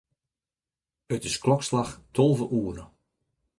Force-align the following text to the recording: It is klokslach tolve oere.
It 1.15 1.21
is 1.29 1.35
klokslach 1.43 1.91
tolve 2.15 2.45
oere. 2.59 2.85